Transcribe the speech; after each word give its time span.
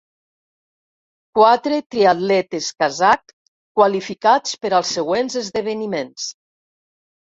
Quatre 1.39 1.77
triatletes 1.97 2.71
kazakh 2.81 3.37
qualificats 3.77 4.59
per 4.63 4.77
als 4.83 4.99
següents 5.01 5.43
esdeveniments. 5.47 6.33